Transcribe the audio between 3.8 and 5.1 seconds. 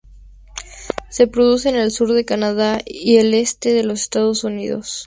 los Estados Unidos.